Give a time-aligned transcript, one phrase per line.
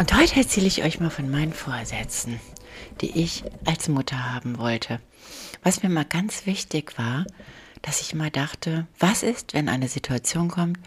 [0.00, 2.40] Und heute erzähle ich euch mal von meinen Vorsätzen,
[3.02, 4.98] die ich als Mutter haben wollte.
[5.62, 7.26] Was mir mal ganz wichtig war,
[7.82, 10.78] dass ich mal dachte, was ist, wenn eine Situation kommt,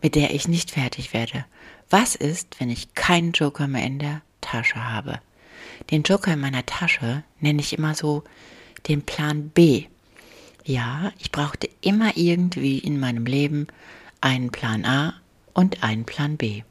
[0.00, 1.44] mit der ich nicht fertig werde?
[1.90, 5.20] Was ist, wenn ich keinen Joker mehr in der Tasche habe?
[5.90, 8.24] Den Joker in meiner Tasche nenne ich immer so
[8.88, 9.84] den Plan B.
[10.64, 13.66] Ja, ich brauchte immer irgendwie in meinem Leben
[14.22, 15.20] einen Plan A
[15.52, 16.62] und einen Plan B.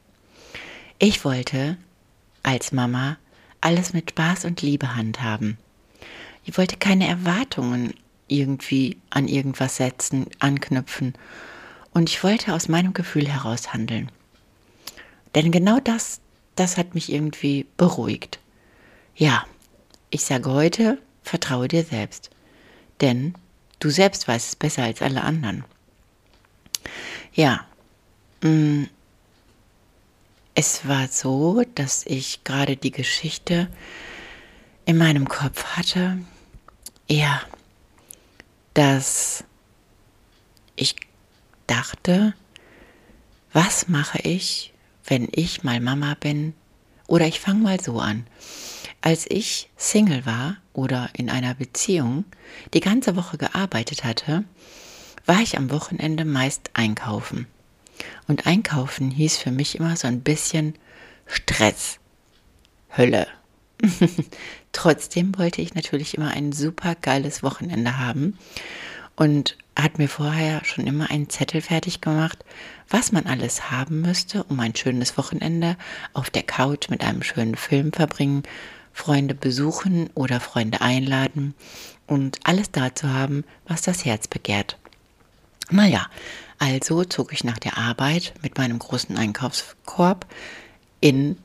[0.98, 1.78] Ich wollte
[2.44, 3.18] als Mama
[3.62, 5.58] alles mit Spaß und Liebe handhaben.
[6.44, 7.94] Ich wollte keine Erwartungen
[8.28, 11.14] irgendwie an irgendwas setzen, anknüpfen.
[11.94, 14.10] Und ich wollte aus meinem Gefühl heraus handeln.
[15.36, 16.22] Denn genau das,
[16.56, 18.40] das hat mich irgendwie beruhigt.
[19.16, 19.46] Ja,
[20.10, 22.30] ich sage heute, vertraue dir selbst.
[23.02, 23.36] Denn
[23.80, 25.66] du selbst weißt es besser als alle anderen.
[27.34, 27.66] Ja,
[28.42, 28.90] mh, mm,
[30.56, 33.70] es war so, dass ich gerade die Geschichte
[34.86, 36.20] in meinem Kopf hatte,
[37.10, 37.42] ja,
[38.74, 39.44] dass
[40.76, 40.96] ich
[41.68, 42.34] dachte,
[43.54, 44.74] was mache ich,
[45.06, 46.54] wenn ich mal Mama bin?
[47.08, 48.26] Oder ich fange mal so an.
[49.02, 52.24] Als ich Single war oder in einer Beziehung
[52.74, 54.46] die ganze Woche gearbeitet hatte,
[55.26, 57.48] war ich am Wochenende meist einkaufen.
[58.28, 60.76] Und einkaufen hieß für mich immer so ein bisschen
[61.26, 62.00] Stress.
[62.96, 63.28] Hölle.
[64.72, 68.38] Trotzdem wollte ich natürlich immer ein super geiles Wochenende haben
[69.16, 72.44] und hat mir vorher schon immer einen Zettel fertig gemacht,
[72.90, 75.78] was man alles haben müsste, um ein schönes Wochenende
[76.14, 78.44] auf der Couch mit einem schönen Film verbringen,
[78.94, 81.56] Freunde besuchen oder Freunde einladen
[82.08, 84.78] und alles da zu haben, was das Herz begehrt.
[85.70, 86.08] Naja,
[86.62, 90.28] also zog ich nach der Arbeit mit meinem großen Einkaufskorb
[91.00, 91.38] in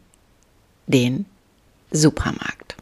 [0.86, 1.24] den
[1.90, 2.76] Supermarkt.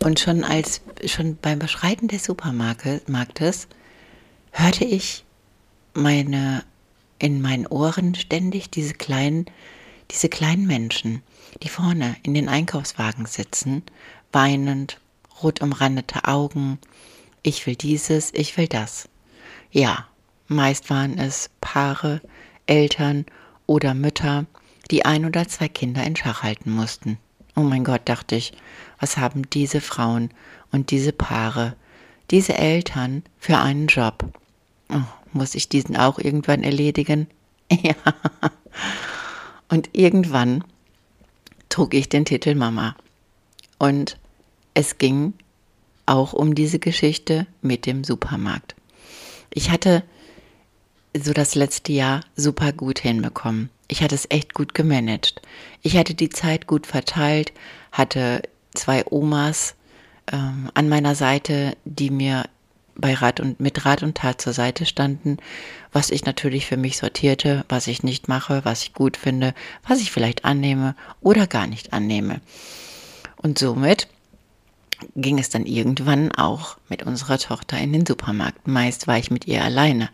[0.00, 3.68] Und schon als schon beim Beschreiten des Supermarktes
[4.52, 5.24] hörte ich
[5.94, 6.62] meine
[7.18, 9.46] in meinen Ohren ständig diese kleinen
[10.10, 11.22] diese kleinen Menschen,
[11.62, 13.82] die vorne in den Einkaufswagen sitzen,
[14.30, 15.00] weinend,
[15.42, 16.78] rot umrandete Augen,
[17.42, 19.08] ich will dieses, ich will das.
[19.70, 20.06] Ja,
[20.46, 22.20] Meist waren es Paare,
[22.66, 23.24] Eltern
[23.66, 24.46] oder Mütter,
[24.90, 27.18] die ein oder zwei Kinder in Schach halten mussten.
[27.56, 28.52] Oh mein Gott, dachte ich,
[29.00, 30.30] was haben diese Frauen
[30.72, 31.76] und diese Paare,
[32.30, 34.24] diese Eltern für einen Job?
[34.90, 35.00] Oh,
[35.32, 37.28] muss ich diesen auch irgendwann erledigen?
[37.82, 37.94] Ja.
[39.68, 40.62] Und irgendwann
[41.70, 42.94] trug ich den Titel Mama.
[43.78, 44.18] Und
[44.74, 45.32] es ging
[46.06, 48.76] auch um diese Geschichte mit dem Supermarkt.
[49.50, 50.04] Ich hatte
[51.16, 53.70] so das letzte Jahr super gut hinbekommen.
[53.88, 55.42] Ich hatte es echt gut gemanagt.
[55.82, 57.52] Ich hatte die Zeit gut verteilt,
[57.92, 58.42] hatte
[58.74, 59.74] zwei Omas
[60.32, 62.44] ähm, an meiner Seite, die mir
[62.96, 65.38] bei Rat und mit Rat und Tat zur Seite standen,
[65.92, 69.54] was ich natürlich für mich sortierte, was ich nicht mache, was ich gut finde,
[69.86, 72.40] was ich vielleicht annehme oder gar nicht annehme.
[73.36, 74.08] Und somit
[75.16, 78.68] ging es dann irgendwann auch mit unserer Tochter in den Supermarkt.
[78.68, 80.08] Meist war ich mit ihr alleine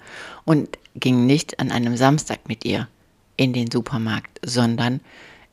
[0.44, 2.88] und ging nicht an einem Samstag mit ihr
[3.36, 5.00] in den Supermarkt, sondern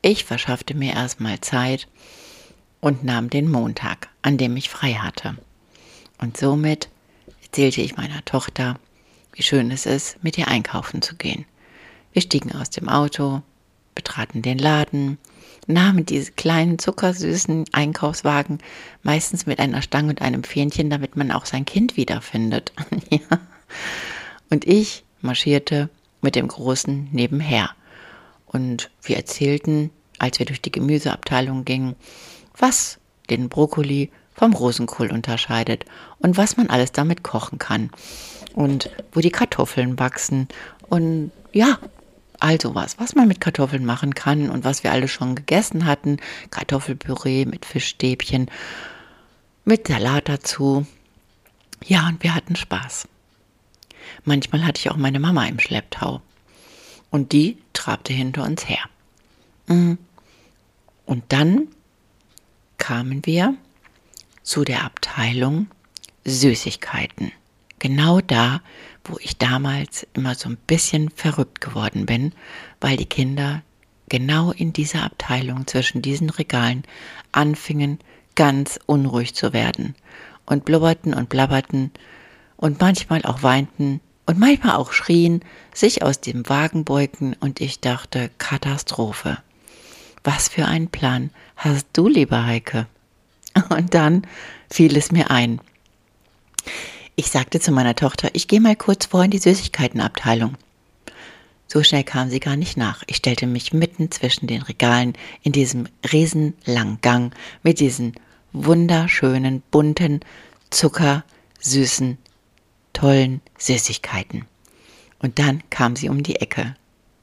[0.02, 1.88] ich verschaffte mir erstmal Zeit
[2.80, 5.36] und nahm den Montag, an dem ich frei hatte.
[6.18, 6.88] Und somit
[7.42, 8.78] erzählte ich meiner Tochter,
[9.32, 11.44] wie schön es ist, mit ihr einkaufen zu gehen.
[12.12, 13.42] Wir stiegen aus dem Auto,
[13.94, 15.18] betraten den Laden,
[15.66, 18.58] nahmen diese kleinen zuckersüßen Einkaufswagen,
[19.02, 22.72] meistens mit einer Stange und einem Fähnchen, damit man auch sein Kind wiederfindet.
[23.10, 23.40] ja.
[24.50, 25.88] Und ich marschierte
[26.20, 27.70] mit dem Großen nebenher.
[28.46, 31.96] Und wir erzählten, als wir durch die Gemüseabteilung gingen,
[32.56, 32.98] was
[33.30, 35.84] den Brokkoli vom Rosenkohl unterscheidet
[36.18, 37.90] und was man alles damit kochen kann
[38.54, 40.48] und wo die Kartoffeln wachsen
[40.88, 41.78] und ja,
[42.40, 46.18] also was, was man mit Kartoffeln machen kann und was wir alle schon gegessen hatten.
[46.50, 48.48] Kartoffelpüree mit Fischstäbchen,
[49.64, 50.86] mit Salat dazu.
[51.84, 53.08] Ja, und wir hatten Spaß.
[54.24, 56.20] Manchmal hatte ich auch meine Mama im Schlepptau.
[57.10, 58.80] Und die trabte hinter uns her.
[59.66, 59.98] Mhm.
[61.06, 61.68] Und dann
[62.76, 63.54] kamen wir
[64.42, 65.68] zu der Abteilung
[66.24, 67.32] Süßigkeiten.
[67.78, 68.60] Genau da,
[69.04, 72.32] wo ich damals immer so ein bisschen verrückt geworden bin,
[72.80, 73.62] weil die Kinder
[74.08, 76.82] genau in dieser Abteilung zwischen diesen Regalen
[77.32, 77.98] anfingen,
[78.34, 79.94] ganz unruhig zu werden
[80.46, 81.90] und blubberten und blabberten
[82.58, 85.40] und manchmal auch weinten und manchmal auch schrien,
[85.72, 89.38] sich aus dem Wagen beugten und ich dachte, Katastrophe.
[90.22, 92.86] Was für einen Plan hast du, liebe Heike?
[93.70, 94.26] Und dann
[94.70, 95.60] fiel es mir ein.
[97.16, 100.56] Ich sagte zu meiner Tochter, ich gehe mal kurz vor in die Süßigkeitenabteilung.
[101.66, 103.02] So schnell kam sie gar nicht nach.
[103.06, 108.12] Ich stellte mich mitten zwischen den Regalen in diesem riesenlangen Gang mit diesen
[108.52, 110.20] wunderschönen, bunten,
[110.70, 112.18] zuckersüßen,
[112.98, 114.46] tollen Süßigkeiten.
[115.20, 116.74] Und dann kam sie um die Ecke,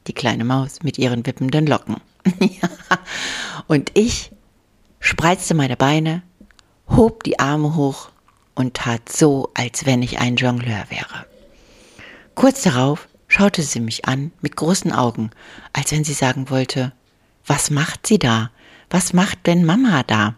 [0.08, 1.98] die kleine Maus mit ihren wippenden Locken.
[3.68, 4.32] und ich
[5.02, 6.24] spreizte meine Beine,
[6.88, 8.10] hob die Arme hoch
[8.54, 11.26] und tat so, als wenn ich ein Jongleur wäre.
[12.36, 15.32] Kurz darauf schaute sie mich an mit großen Augen,
[15.74, 16.94] als wenn sie sagen wollte,
[17.46, 18.50] was macht sie da?
[18.90, 20.36] Was macht denn Mama da?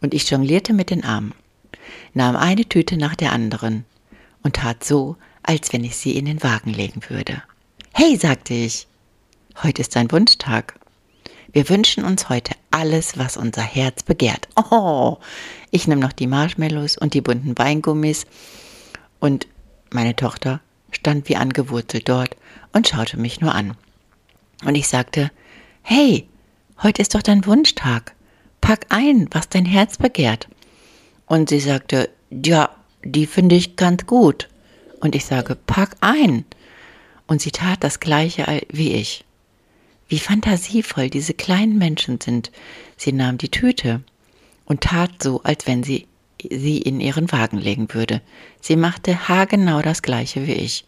[0.00, 1.32] Und ich jonglierte mit den Armen,
[2.12, 3.84] nahm eine Tüte nach der anderen
[4.48, 7.42] und tat so, als wenn ich sie in den Wagen legen würde.
[7.92, 8.86] Hey, sagte ich,
[9.62, 10.80] heute ist ein Wunschtag.
[11.52, 14.48] Wir wünschen uns heute alles, was unser Herz begehrt.
[14.56, 15.18] Oh,
[15.70, 18.24] ich nehme noch die Marshmallows und die bunten Weingummis
[19.20, 19.46] und
[19.90, 20.60] meine Tochter
[20.92, 22.34] stand wie angewurzelt dort
[22.72, 23.76] und schaute mich nur an.
[24.64, 25.30] Und ich sagte,
[25.82, 26.26] hey,
[26.82, 28.14] heute ist doch dein Wunschtag.
[28.62, 30.48] Pack ein, was dein Herz begehrt.
[31.26, 32.70] Und sie sagte, ja,
[33.04, 34.48] die finde ich ganz gut.
[35.00, 36.44] Und ich sage, pack ein.
[37.26, 39.24] Und sie tat das gleiche wie ich.
[40.08, 42.50] Wie fantasievoll diese kleinen Menschen sind.
[42.96, 44.02] Sie nahm die Tüte
[44.64, 46.06] und tat so, als wenn sie
[46.50, 48.20] sie in ihren Wagen legen würde.
[48.60, 50.84] Sie machte haargenau das gleiche wie ich.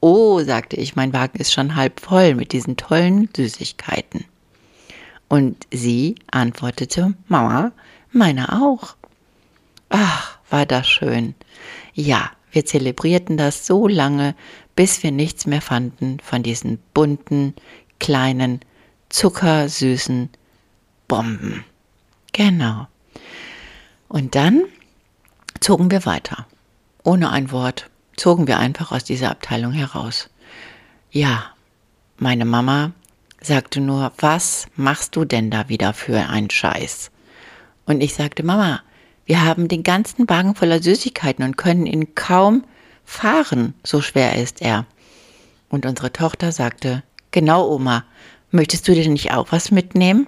[0.00, 4.24] Oh, sagte ich, mein Wagen ist schon halb voll mit diesen tollen Süßigkeiten.
[5.28, 7.72] Und sie antwortete, Mama,
[8.12, 8.96] meine auch.
[9.88, 11.34] Ach, war das schön.
[11.94, 14.34] Ja, wir zelebrierten das so lange,
[14.76, 17.54] bis wir nichts mehr fanden von diesen bunten,
[17.98, 18.60] kleinen,
[19.08, 20.30] zuckersüßen
[21.08, 21.64] Bomben.
[22.32, 22.86] Genau.
[24.08, 24.64] Und dann
[25.60, 26.46] zogen wir weiter.
[27.02, 30.28] Ohne ein Wort zogen wir einfach aus dieser Abteilung heraus.
[31.10, 31.52] Ja,
[32.18, 32.92] meine Mama
[33.40, 37.10] sagte nur, was machst du denn da wieder für einen Scheiß?
[37.86, 38.82] Und ich sagte, Mama,
[39.24, 42.64] wir haben den ganzen Wagen voller Süßigkeiten und können ihn kaum
[43.04, 44.86] fahren, so schwer ist er.
[45.68, 48.04] Und unsere Tochter sagte, genau, Oma,
[48.50, 50.26] möchtest du denn nicht auch was mitnehmen?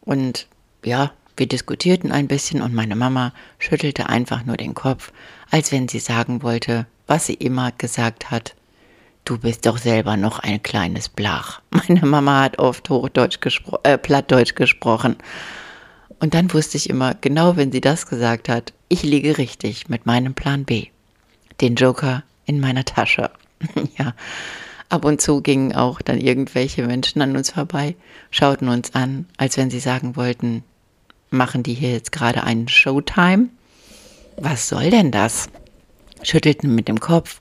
[0.00, 0.46] Und
[0.84, 5.12] ja, wir diskutierten ein bisschen und meine Mama schüttelte einfach nur den Kopf,
[5.50, 8.54] als wenn sie sagen wollte, was sie immer gesagt hat.
[9.24, 11.60] Du bist doch selber noch ein kleines Blach.
[11.70, 15.16] Meine Mama hat oft Hochdeutsch gespro äh, Plattdeutsch gesprochen.
[16.18, 20.06] Und dann wusste ich immer, genau wenn sie das gesagt hat, ich liege richtig mit
[20.06, 20.86] meinem Plan B.
[21.60, 23.30] Den Joker in meiner Tasche.
[23.98, 24.14] ja.
[24.88, 27.96] Ab und zu gingen auch dann irgendwelche Menschen an uns vorbei,
[28.30, 30.62] schauten uns an, als wenn sie sagen wollten,
[31.30, 33.48] machen die hier jetzt gerade einen Showtime?
[34.36, 35.48] Was soll denn das?
[36.22, 37.40] Schüttelten mit dem Kopf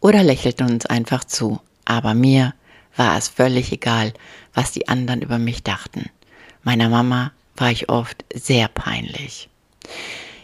[0.00, 1.60] oder lächelten uns einfach zu.
[1.84, 2.54] Aber mir
[2.96, 4.12] war es völlig egal,
[4.54, 6.08] was die anderen über mich dachten.
[6.62, 9.48] Meiner Mama war ich oft sehr peinlich.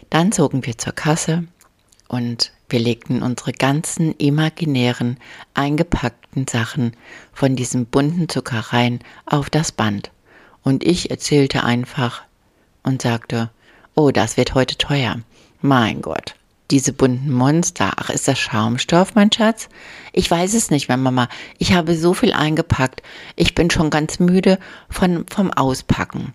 [0.09, 1.45] Dann zogen wir zur Kasse
[2.07, 5.17] und wir legten unsere ganzen imaginären,
[5.53, 6.93] eingepackten Sachen
[7.31, 10.11] von diesen bunten Zuckereien auf das Band.
[10.63, 12.23] Und ich erzählte einfach
[12.83, 13.49] und sagte,
[13.95, 15.19] oh, das wird heute teuer.
[15.61, 16.35] Mein Gott,
[16.71, 17.93] diese bunten Monster.
[17.95, 19.69] Ach, ist das Schaumstoff, mein Schatz?
[20.11, 21.29] Ich weiß es nicht mehr, Mama.
[21.57, 23.03] Ich habe so viel eingepackt.
[23.35, 24.57] Ich bin schon ganz müde
[24.89, 26.33] von, vom Auspacken.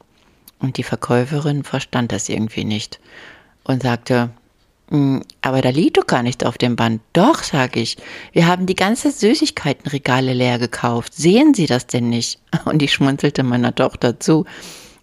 [0.58, 2.98] Und die Verkäuferin verstand das irgendwie nicht
[3.64, 4.30] und sagte,
[4.90, 7.02] hm, aber da liegt doch gar nichts auf dem Band.
[7.12, 7.96] Doch, sag ich.
[8.32, 11.14] Wir haben die ganze Süßigkeitenregale leer gekauft.
[11.14, 12.40] Sehen Sie das denn nicht?
[12.64, 14.46] Und ich schmunzelte meiner Tochter zu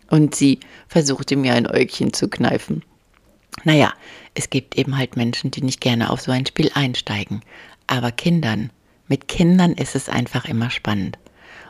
[0.09, 2.83] und sie versuchte mir ein Äugchen zu kneifen.
[3.63, 3.93] Naja,
[4.33, 7.41] es gibt eben halt Menschen, die nicht gerne auf so ein Spiel einsteigen.
[7.87, 8.69] Aber Kindern,
[9.07, 11.17] mit Kindern ist es einfach immer spannend.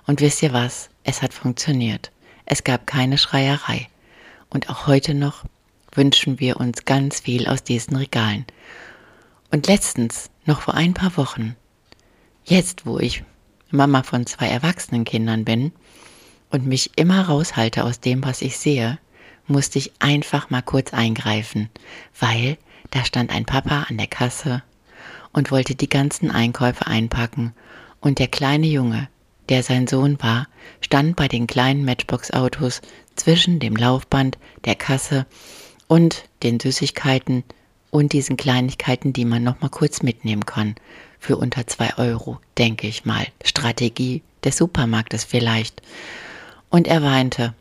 [0.07, 0.89] Und wisst ihr was?
[1.03, 2.11] Es hat funktioniert.
[2.45, 3.87] Es gab keine Schreierei.
[4.49, 5.43] Und auch heute noch
[5.91, 8.45] wünschen wir uns ganz viel aus diesen Regalen.
[9.51, 11.55] Und letztens noch vor ein paar Wochen.
[12.43, 13.23] Jetzt, wo ich
[13.71, 15.71] Mama von zwei erwachsenen Kindern bin
[16.51, 18.99] und mich immer raushalte aus dem, was ich sehe,
[19.47, 21.69] musste ich einfach mal kurz eingreifen,
[22.19, 22.57] weil
[22.91, 24.63] da stand ein Papa an der Kasse
[25.33, 27.53] und wollte die ganzen Einkäufe einpacken
[27.99, 29.09] und der kleine Junge,
[29.49, 30.47] der sein Sohn war,
[30.81, 32.81] stand bei den kleinen Matchbox-Autos
[33.15, 35.25] zwischen dem Laufband, der Kasse
[35.87, 37.43] und den Süßigkeiten
[37.91, 40.75] und diesen Kleinigkeiten, die man noch mal kurz mitnehmen kann.
[41.19, 43.25] Für unter zwei Euro, denke ich mal.
[43.43, 45.81] Strategie des Supermarktes vielleicht.
[46.69, 47.53] Und er weinte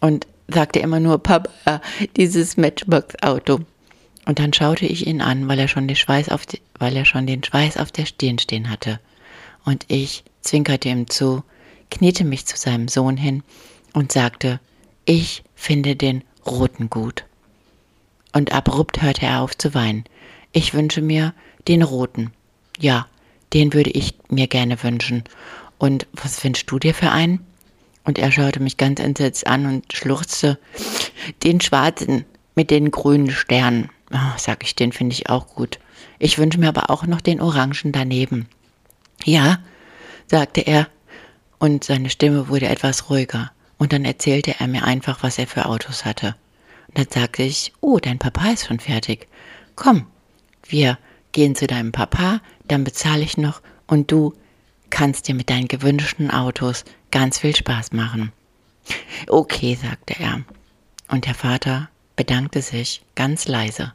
[0.00, 1.80] und sagte immer nur, Papa,
[2.16, 3.60] dieses Matchbox-Auto.
[4.26, 7.04] Und dann schaute ich ihn an, weil er schon den Schweiß auf, die, weil er
[7.04, 9.00] schon den Schweiß auf der Stirn stehen hatte.
[9.64, 11.42] Und ich zwinkerte ihm zu,
[11.90, 13.42] kniete mich zu seinem Sohn hin
[13.92, 14.60] und sagte,
[15.04, 17.24] ich finde den roten gut
[18.34, 20.04] und abrupt hörte er auf zu weinen.
[20.52, 21.32] Ich wünsche mir
[21.68, 22.32] den roten.
[22.78, 23.06] Ja,
[23.54, 25.24] den würde ich mir gerne wünschen.
[25.78, 27.46] Und was wünschst du dir für einen?
[28.04, 30.58] Und er schaute mich ganz entsetzt an und schluchzte.
[31.42, 33.88] Den schwarzen mit den grünen Sternen.
[34.12, 35.78] Oh, sag ich, den finde ich auch gut.
[36.18, 38.48] Ich wünsche mir aber auch noch den orangen daneben.
[39.24, 39.58] Ja,
[40.26, 40.88] sagte er,
[41.58, 43.50] und seine Stimme wurde etwas ruhiger.
[43.78, 46.36] Und dann erzählte er mir einfach, was er für Autos hatte.
[46.94, 49.28] Dann sagte ich, oh, dein Papa ist schon fertig.
[49.74, 50.06] Komm,
[50.66, 50.98] wir
[51.32, 54.34] gehen zu deinem Papa, dann bezahle ich noch und du
[54.90, 58.32] kannst dir mit deinen gewünschten Autos ganz viel Spaß machen.
[59.28, 60.42] Okay, sagte er.
[61.08, 63.92] Und der Vater bedankte sich ganz leise.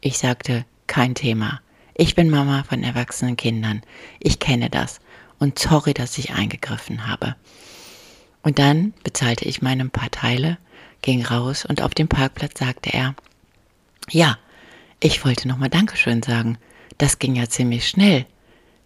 [0.00, 1.60] Ich sagte, kein Thema.
[1.94, 3.82] Ich bin Mama von erwachsenen Kindern.
[4.20, 5.00] Ich kenne das.
[5.38, 7.36] Und sorry, dass ich eingegriffen habe.
[8.42, 10.58] Und dann bezahlte ich meine paar Teile
[11.02, 13.14] ging raus und auf dem Parkplatz sagte er,
[14.10, 14.38] ja,
[15.00, 16.58] ich wollte nochmal Dankeschön sagen.
[16.98, 18.26] Das ging ja ziemlich schnell.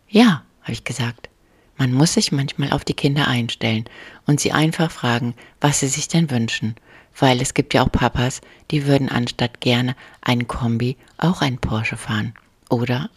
[0.09, 1.31] Ja, habe ich gesagt.
[1.79, 3.87] Man muss sich manchmal auf die Kinder einstellen
[4.27, 6.77] und sie einfach fragen, was sie sich denn wünschen.
[7.19, 8.41] Weil es gibt ja auch Papas,
[8.71, 12.35] die würden anstatt gerne einen Kombi auch einen Porsche fahren.
[12.69, 13.09] Oder?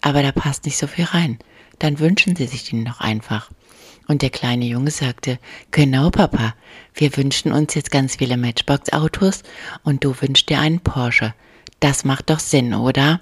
[0.00, 1.38] Aber da passt nicht so viel rein.
[1.80, 3.50] Dann wünschen sie sich den doch einfach.
[4.06, 5.38] Und der kleine Junge sagte,
[5.70, 6.54] genau Papa,
[6.94, 9.42] wir wünschen uns jetzt ganz viele Matchbox-Autos
[9.82, 11.34] und du wünschst dir einen Porsche.
[11.80, 13.20] Das macht doch Sinn, oder?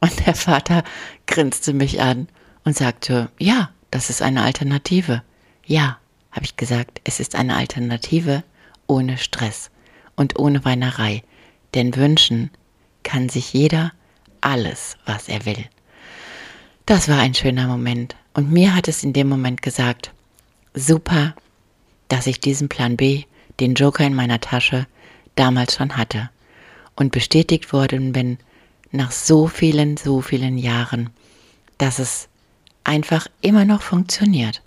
[0.00, 0.84] Und der Vater
[1.26, 2.28] grinste mich an
[2.64, 5.22] und sagte, ja, das ist eine Alternative.
[5.66, 5.98] Ja,
[6.30, 8.44] habe ich gesagt, es ist eine Alternative
[8.86, 9.70] ohne Stress
[10.16, 11.22] und ohne Weinerei.
[11.74, 12.50] Denn wünschen
[13.02, 13.92] kann sich jeder
[14.40, 15.64] alles, was er will.
[16.88, 20.10] Das war ein schöner Moment und mir hat es in dem Moment gesagt,
[20.72, 21.34] super,
[22.08, 23.24] dass ich diesen Plan B,
[23.60, 24.86] den Joker in meiner Tasche,
[25.34, 26.30] damals schon hatte
[26.96, 28.38] und bestätigt worden bin
[28.90, 31.10] nach so vielen, so vielen Jahren,
[31.76, 32.30] dass es
[32.84, 34.62] einfach immer noch funktioniert.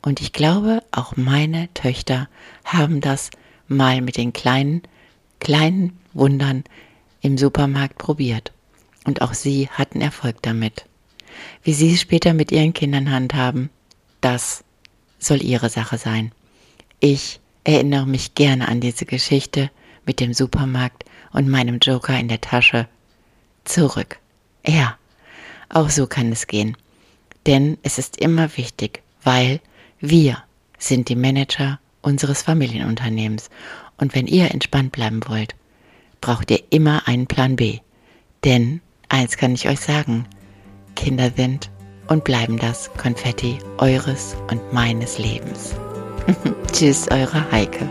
[0.00, 2.28] Und ich glaube, auch meine Töchter
[2.64, 3.30] haben das
[3.66, 4.82] mal mit den kleinen,
[5.40, 6.62] kleinen Wundern
[7.20, 8.52] im Supermarkt probiert.
[9.04, 10.87] Und auch sie hatten Erfolg damit.
[11.62, 13.70] Wie Sie es später mit Ihren Kindern handhaben,
[14.20, 14.64] das
[15.18, 16.32] soll Ihre Sache sein.
[17.00, 19.70] Ich erinnere mich gerne an diese Geschichte
[20.06, 22.88] mit dem Supermarkt und meinem Joker in der Tasche.
[23.64, 24.18] Zurück.
[24.66, 24.96] Ja,
[25.68, 26.76] auch so kann es gehen.
[27.46, 29.60] Denn es ist immer wichtig, weil
[30.00, 30.42] wir
[30.78, 33.50] sind die Manager unseres Familienunternehmens.
[33.98, 35.54] Und wenn ihr entspannt bleiben wollt,
[36.20, 37.80] braucht ihr immer einen Plan B.
[38.44, 40.26] Denn eins kann ich euch sagen,
[40.98, 41.70] Kinder sind
[42.08, 45.76] und bleiben das Konfetti eures und meines Lebens.
[46.72, 47.88] Tschüss, eure Heike.